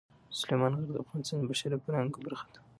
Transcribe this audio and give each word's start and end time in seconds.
سلیمان 0.39 0.71
غر 0.77 0.83
د 0.93 0.97
افغانستان 1.03 1.37
د 1.39 1.45
بشري 1.51 1.77
فرهنګ 1.85 2.11
برخه 2.25 2.47
ده. 2.53 2.59